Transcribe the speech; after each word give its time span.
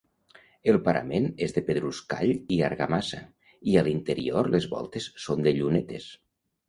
El 0.71 0.77
parament 0.87 1.27
és 1.47 1.53
de 1.57 1.63
pedruscall 1.67 2.33
i 2.57 2.59
argamassa, 2.69 3.21
i 3.75 3.77
a 3.83 3.87
l'interior 3.89 4.51
les 4.57 4.67
voltes 4.73 5.11
són 5.27 5.47
de 5.51 5.55
llunetes. 5.59 6.09